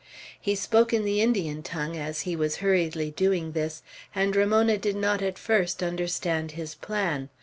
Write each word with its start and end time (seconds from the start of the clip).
He 0.41 0.55
spoke 0.55 0.93
in 0.93 1.03
the 1.05 1.21
Indian 1.21 1.61
tongue 1.61 1.95
as 1.95 2.21
he 2.21 2.35
was 2.35 2.55
hurriedly 2.55 3.11
doing 3.11 3.51
this, 3.51 3.83
and 4.15 4.35
Ramona 4.35 4.79
did 4.79 4.95
not 4.95 5.21
at 5.21 5.37
first 5.37 5.83
understand 5.83 6.53
his 6.53 6.73
plan. 6.73 7.29